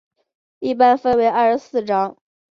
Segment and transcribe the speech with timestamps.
[0.57, 2.17] 一般分为二十四章。